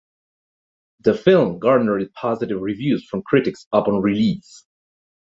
[1.01, 4.65] The film garnered positive reviews from critics upon release.